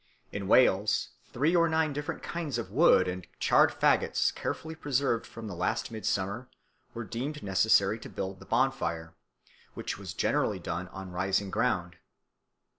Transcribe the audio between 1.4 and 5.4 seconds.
or nine different kinds of wood and charred faggots carefully preserved